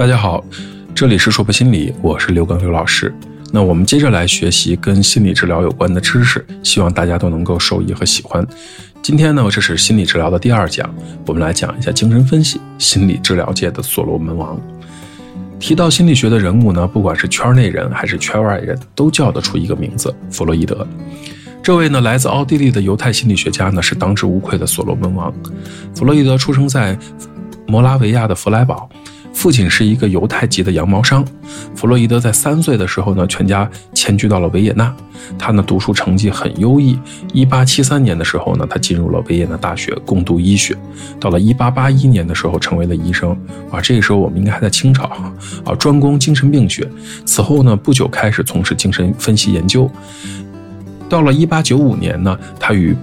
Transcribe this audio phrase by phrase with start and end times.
[0.00, 0.42] 大家好，
[0.94, 3.14] 这里是说破心理，我是刘根刘老师。
[3.52, 8.42] 那我们接着来学习跟心理治疗有关的知识，希望大家都能够受益和喜欢。
[9.02, 10.88] 今天呢，这是心理治疗的第二讲，
[11.26, 14.58] 我们来讲一下精神分析，心理治疗界的所罗门王。
[15.58, 20.88] 提到心理学的人物呢，不管是圈内人还是圈外人，都叫得出一个名字——弗洛伊德。
[21.62, 25.30] 这位呢，来自奥地利的犹太心理学家呢，是当之无愧的所罗门王。
[25.94, 26.98] 弗洛伊德出生在
[27.66, 28.88] 摩拉维亚的弗莱堡。
[29.32, 31.24] 父亲是一个犹太籍的羊毛商，
[31.74, 34.94] 弗洛伊德在三岁的时候呢，全家迁居到了维也纳。
[35.38, 36.98] 他呢读书成绩很优异。
[37.32, 40.76] 一八七三年的时候呢，他进入了维也纳大学攻读医学。
[41.18, 43.30] 到了一八八一年的时候，成为了医生。
[43.70, 45.04] 啊，这个时候我们应该还在清朝
[45.64, 46.86] 啊，专攻精神病学。
[47.24, 49.90] 此后呢，不久开始从事精神分析研究。
[51.08, 52.94] 到了一八九五年呢，他与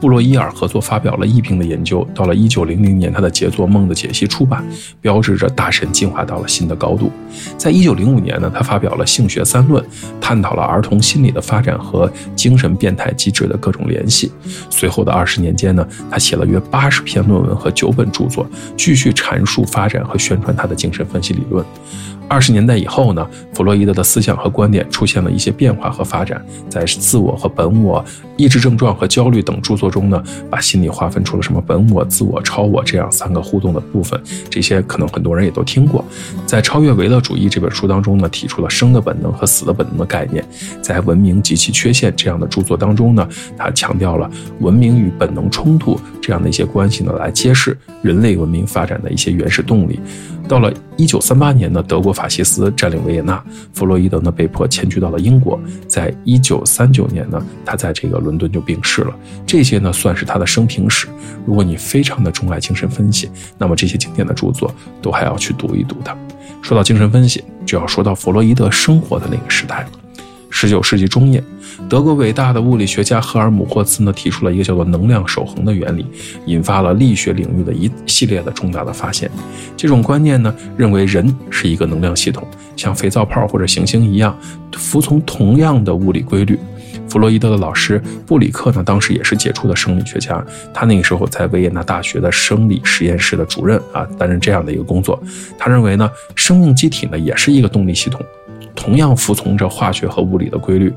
[0.00, 2.06] 布洛伊尔合作发表了疫病的研究。
[2.14, 4.64] 到了一九零零年，他的杰作《梦的解析》出版，
[5.00, 7.12] 标志着大神进化到了新的高度。
[7.58, 9.84] 在一九零五年呢，他发表了《性学三论》，
[10.20, 14.32] 探讨了儿童心理的发展和精神变态机制的各种联系。
[14.70, 21.64] 随后的二十年间呢，他写了约八十篇论文和九本著作，继续阐述、发展和宣传他的精神分析理论。
[22.28, 28.04] 二十年代以后呢，弗洛伊德的思想和观点出现了一些变化和发展，在自我和本我、
[28.36, 34.20] 抑制症状和焦虑等著作中呢，把心理划分出了什么本我、自我、超我这样三个互动的部分。
[34.48, 36.04] 这些可能很多人也都听过。
[36.46, 40.44] 在《超越维勒主义》这本书当中呢，提出了生的本能和死的本能的概念。
[40.80, 44.30] 在《文明及其缺陷》这样的著作当中呢，他强调了
[44.60, 49.98] 文明与本能冲突这样的一些关系呢，来揭示人类文明发展的一些原始动力。
[50.48, 55.58] 到了一九三八年呢，德国法西斯占领维也纳，弗洛伊德呢被迫迁居到了英国。
[55.86, 59.14] 在一九三九年呢，他在这个伦敦就病逝了。
[59.46, 61.06] 这些呢算是他的生平史。
[61.46, 66.16] 如果你非常的钟爱精神分析，那么这些经典的著作都还要去读一读的。
[66.60, 69.88] 说到精神分析，就要说到弗洛伊德生活的那个时代了。
[70.50, 71.42] 十九世纪中叶，
[71.88, 76.06] 德国伟大的物理学家赫尔姆霍兹呢提出了一个叫做能量守恒的原理，
[76.46, 79.30] 引发了力学领域的一系列的重大的发现。
[79.76, 84.36] 这种观念呢认为人是一个能量系统，像肥皂泡或者行星一样，
[84.72, 86.58] 服从同样的物理规律。
[87.10, 95.20] 弗洛伊德的老师布里克呢，当时也是杰出的生理学家，他那个时候在维也纳大学的生理实验室的主任啊，担任这样的一个工作。
[95.58, 98.24] 他认为呢，生命机体呢也是一个动力系统。
[98.76, 100.90] 同样服从着化学和物理的规律，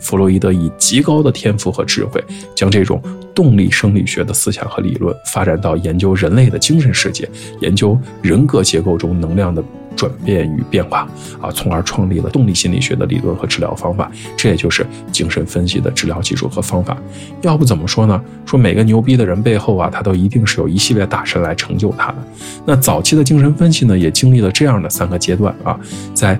[0.00, 2.22] 弗洛伊德以极高的天赋和智慧，
[2.56, 3.00] 将这种
[3.34, 7.28] 动力生理学的思想和理论发展到研究人类的精神世界，
[7.60, 9.62] 研究人格结构中能量的
[9.98, 11.00] 转变与变化
[11.40, 14.08] 啊，从而创立了动力心理学的理论和治疗方法。
[14.36, 16.96] 这也就是精神分析的治疗技术和方法。
[17.42, 18.22] 要不怎么说呢？
[18.46, 22.18] 说每个牛逼的人背后啊，他都一定是有一系列大神来成就他的。
[22.64, 25.78] 那早期的精神分析呢，也经历了这样的三个阶段啊，
[26.14, 26.38] 在。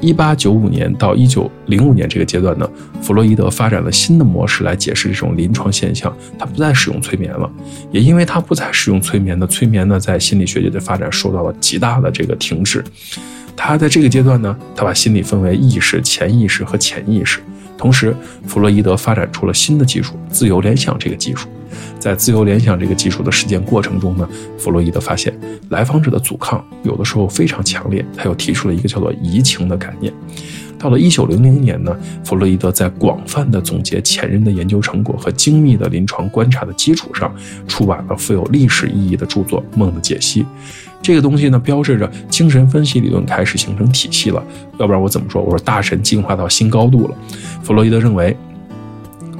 [0.00, 2.68] 一八九五年到一九零五年这个阶段呢，
[3.02, 6.14] 弗洛伊德发展了新的模式来解释这种临床现象。
[6.38, 7.50] 他不再使用催眠了，
[7.92, 12.82] 也因为他不再使用催眠呢，催眠呢在心理学界的发展受到了极大的这个停滞。
[13.54, 17.40] 他在这个阶段呢，他把心理分为意识、潜意识和潜意识。
[17.76, 18.14] 同时，
[18.46, 21.48] 弗洛伊德发展出了新的技术——自由联想这个技术。
[21.98, 25.32] 在自由联想这个技术的实践过程中呢，弗洛伊德发现
[25.68, 30.12] 来访者的阻抗有的时候非常强烈，他又提出了一个叫做移情的概念。
[30.78, 37.30] 到了一九零零年呢，弗洛伊德在广泛的总结前人的研究成果和精密的临床观察的基础上，
[37.68, 40.42] 出版了富有历史意义的著作《梦的解析》。
[41.02, 44.42] 这个东西呢，标志着精神分析理论开始形成体系了。
[44.78, 45.42] 要不然我怎么说？
[45.42, 47.14] 我说大神进化到新高度了。
[47.62, 48.34] 弗洛伊德认为，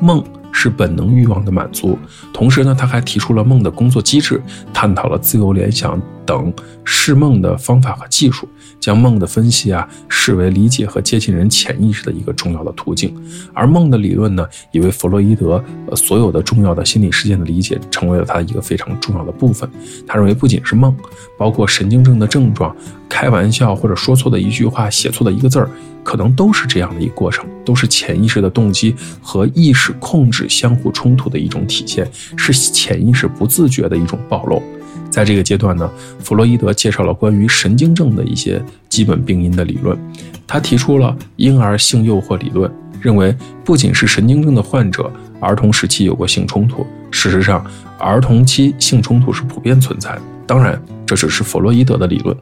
[0.00, 0.24] 梦。
[0.58, 1.98] 是本能欲望的满足，
[2.32, 6.50] 同时呢，他还提出了梦的工作机制，探讨了自由联想等
[6.82, 8.48] 释梦的方法和技术，
[8.86, 13.12] 将梦的分析啊视为理解和接近人潜意识的一个重要的途径。
[13.52, 19.68] 而梦的理论呢，也为弗洛伊德呃所有的重要的心理事件的理解成为了他一个非常重要的部分。
[20.06, 20.96] 他认为，不仅是梦，
[21.36, 22.76] 包括神经症的症状、
[23.08, 25.68] 开玩笑或者说错的一句话、写错的一个字儿。
[26.04, 34.62] 可能都是这样的一个过程，都是潜意识的动机和意识控制相互冲突的一种体现，是潜意识不自觉的一种暴露。
[35.16, 35.90] 在这个阶段呢，
[36.20, 39.98] 弗洛伊德介绍了关于神经症的一些基本病因的理论，
[40.46, 42.70] 他提出了婴儿性诱惑理论，
[43.00, 43.34] 认为
[43.64, 45.10] 不仅是神经症的患者，
[45.40, 47.64] 儿童时期有过性冲突，事实上，
[47.98, 50.22] 儿童期性冲突是普遍存在的。
[50.46, 52.36] 当然，这只是弗洛伊德的理论。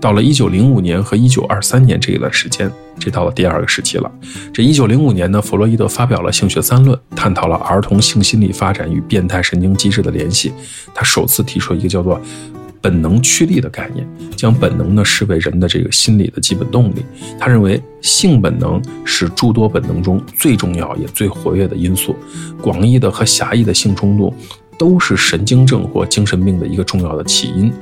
[0.00, 4.10] 到了一九零五年和一九二三年这一段时间，这到了第二个时期了。
[4.52, 10.52] 这一九零五年呢，弗洛伊德发表了《性学三论》，探讨了儿童性心理发展与变态神经机制的联系。
[10.94, 12.18] 他首次提出一个叫做
[12.80, 17.04] 本能驱力的概念，将本能呢视为人的这个心理的基本动力。
[17.38, 22.16] 他认为性本能是诸多本能中最重要也最活跃的因素，
[22.62, 24.34] 广义的和狭义的性冲动。
[24.82, 27.72] 都是神经症或精神病的一个重要的起因。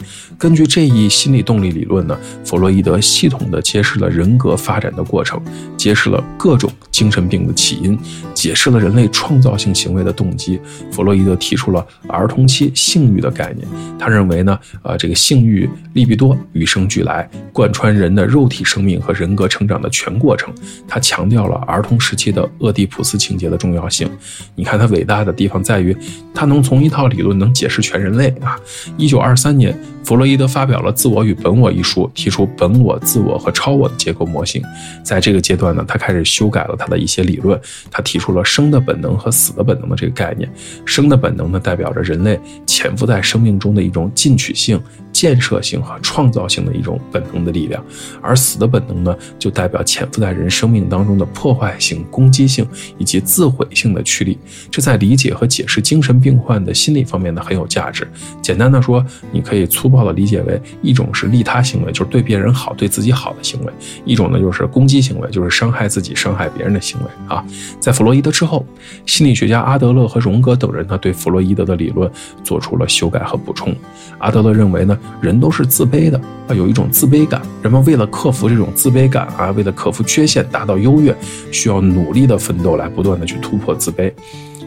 [0.40, 5.38] 根据这一心理动力理论呢，弗洛伊德系统地揭示了人格发展的过程，
[5.76, 7.98] 揭示了各种精神病的起因，
[8.32, 10.58] 解释了人类创造性行为的动机。
[10.90, 13.68] 弗洛伊德提出了儿童期性欲的概念。
[13.98, 20.50] 他认为呢，呃，这个性欲利比多与生俱来，贯穿人的肉体生命和人格成长的全过程。
[20.88, 24.10] 他强调了儿童时期的俄狄浦斯情节的重要性。
[24.54, 25.94] 你看他伟大的地方在于，
[26.32, 28.58] 他能从一套理论能解释全人类啊！
[28.96, 34.62] 一九二三年，弗洛伊德发表了《自我与本我》一书，提出本我、自我和超我的结构模型。
[35.04, 37.60] 在这个阶段呢，他开始修改了他的一些理论。
[37.90, 40.50] 他提出了生的本能和死的本能的这个概念。
[40.84, 44.80] 生的本能呢，代表着人类潜伏在生命中的一种进取性。
[45.20, 47.84] 建设性和创造性的一种本能的力量，
[48.22, 54.38] 而死的本能呢，就代表潜伏在人生命当中的破坏性、攻击性以及自毁性的驱力。
[54.70, 58.10] 这在理解和解释精神病患的心理方面呢很有价值。
[58.40, 63.70] 简单的说，你可以粗暴的理解为一种是利他行为，就是对别人好、对自己好的行为；
[64.06, 67.06] 一种呢就是攻击行为，就是伤害自己、伤害别人的行为。
[67.28, 67.44] 啊，
[67.78, 68.64] 在弗洛伊德之后，
[69.04, 72.10] 心理学家阿德勒和荣格等人呢对弗洛伊德的理论
[72.42, 73.76] 做出了修改和补充。
[74.16, 74.98] 阿德勒认为呢。
[75.20, 77.40] 人都是自卑的啊，有一种自卑感。
[77.62, 81.14] 人们为了克服这种自卑感啊，为了克服缺陷，达到优越，
[81.50, 84.12] 需要努力的奋斗，来不断的去突破自卑。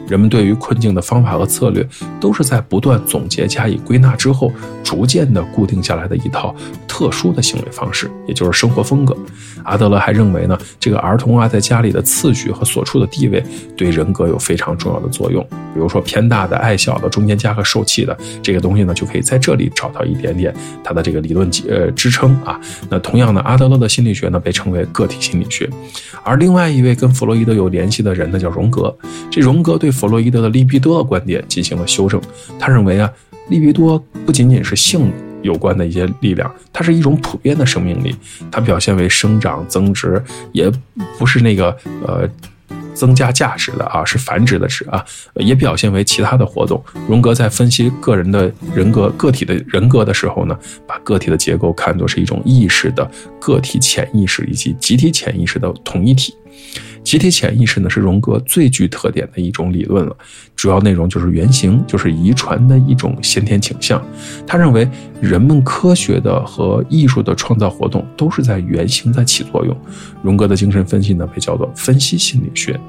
[0.08, 1.86] 人们对于困境的方法和策略，
[2.20, 4.52] 都是在不断总结加以归纳之后，
[4.82, 6.54] 逐渐的固定下来的一套
[6.86, 9.16] 特殊的行为方式，也就是生活风格。
[9.64, 13.42] 阿德勒还认为呢，这个儿童啊，在家里的次序和所处的地位，
[13.76, 15.42] 对人格有非常重要的作用。
[15.72, 20.54] 比如说偏大的、爱小的，中间加个受气的，这个东西呢，就可以在这里找到一点点
[20.84, 22.60] 他的这个理论呃支撑啊。
[22.88, 25.68] 那同样呢，阿德勒的心理学呢，被称为个体心理学。
[26.22, 28.94] 而另外一位跟弗洛伊德有联系的人呢，叫荣格。
[29.30, 32.20] 这荣格对弗洛伊德的利比多的观点进行了修正，
[32.58, 33.10] 他认为啊，
[33.48, 35.10] 利比多不仅仅是性
[35.42, 38.14] 有关的一些力量，它是一种普遍的生命力，
[38.50, 40.72] 它表现为生长增值，也
[41.18, 41.76] 不是那个
[42.06, 42.28] 呃
[42.94, 45.04] 增加价值的啊，是繁殖的值啊，
[45.34, 46.82] 也表现为其他的活动。
[47.08, 56.34] 荣格在分析个人的人格、个体的人格的时候呢，把个体的结构看作是一种意识的个体潜意识以及集体潜意识的统一体。
[57.04, 60.16] 集体潜意识呢，是荣格最具特点的一种理论了。
[60.56, 64.02] 主要内容就是原型，就是遗传的一种先天倾向。
[64.46, 64.88] 他认为，
[65.20, 69.76] 人们科学的和艺术的创造活动都是在原型在起作用。
[70.22, 72.80] 荣格的精神分析呢，被叫做分析心理学。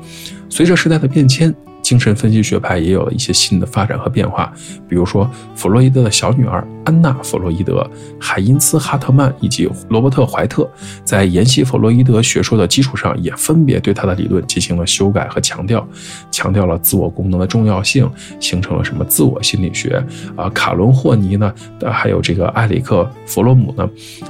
[0.50, 1.54] 随着时代的变迁。
[1.86, 4.52] 精神分析学派也有了一些新的发展和变化，
[4.90, 7.88] 比如说弗洛伊德的小女儿安娜·弗洛伊德、
[8.20, 10.68] 海因茨·哈特曼以及罗伯特·怀特，
[11.04, 15.88] 在研习弗洛伊德学说的基础上，也分别对他的理论进行了修改和强调，
[16.32, 18.10] 强调了自我功能的重要性，
[18.40, 20.04] 形成了什么自我心理学
[20.36, 20.50] 啊？
[20.50, 21.54] 卡伦·霍尼呢？
[21.86, 23.88] 还有这个埃里克·弗洛姆呢？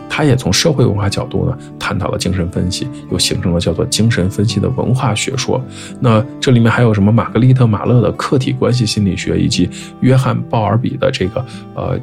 [0.10, 5.62] 他也从社会文化角度呢，探讨了精神分析，又形成了叫做精神分析的文化学说。
[6.02, 7.45] 那这里面还有什么玛格丽？
[7.46, 9.70] 利特·马勒的客体关系心理学以及
[10.02, 11.46] 约翰·鲍尔比的这个
[11.76, 12.00] 呃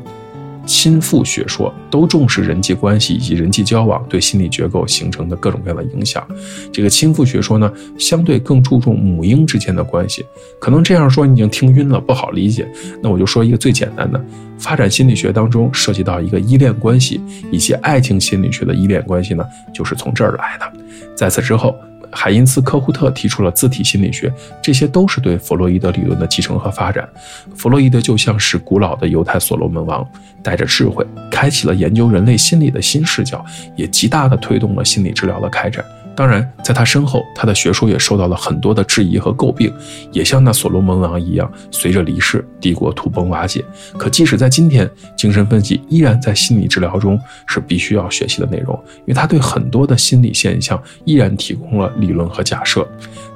[0.64, 6.24] 亲父学说，都重视人际关系以及人际交往对心理结构形成的各种各样的影响。
[6.72, 10.24] 这个亲父学说呢，相对更注重母婴之间的关系。
[10.60, 12.64] 可能这样说你已经听晕了，不好理解。
[13.02, 14.24] 那我就说一个最简单的，
[14.56, 20.72] 发展心理学当中涉及到一个依恋关系，以及爱情心理学的依恋关系呢，就是从这儿来的。
[21.17, 21.74] 在此之后。
[22.12, 27.08] 海因茨·科胡特提出了自体心理学，这些都是对弗洛伊德理论的继承和发展。
[27.56, 30.06] 弗洛伊德就像是古老的犹太所罗门王，
[30.42, 35.84] 带着智慧，开启了研究人类心理的新视角，也极大的推动了心理治疗的开展。
[36.14, 39.72] 当然，在他身后，他的学说也受到了很多的质疑和诟病，
[40.12, 43.64] 也像那所罗门王一样，随着离世，帝国土崩瓦解。
[43.96, 52.86] 可即使在今天，精神分析依然在心理治疗中是必须要学习的内容，因为他对很多的心理现象依然提供了理论和假设。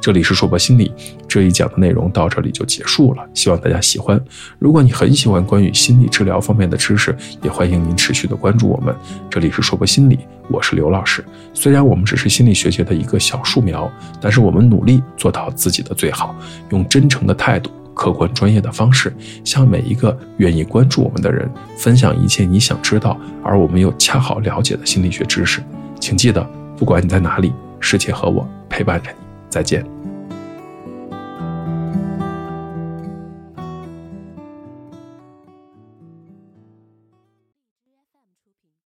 [0.07, 0.93] 这里是硕博心理
[1.27, 4.17] 这一讲的内容到这里就结束了，希望大家喜欢。
[4.57, 8.95] 如果你很喜欢关于心理治疗方面的知识，也欢迎您持续的关注我们。
[9.29, 11.25] 这里是硕博心理，我是刘老师。
[11.53, 16.37] 虽然我们只是心理学界的一个小树苗，但是我们努力做到自己的最好，
[16.71, 25.61] 用真诚的态度、客观专业的方式，向每一个愿意关注我们的人分享一切你想知道而我们又恰好了解的心理学知识。
[25.99, 29.17] 请记得，不管你在哪里，世界和我陪伴着你。
[29.49, 29.96] 再见。